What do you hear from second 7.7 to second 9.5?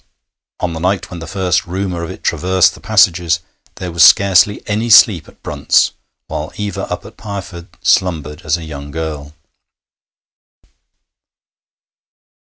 slumbered as a young girl.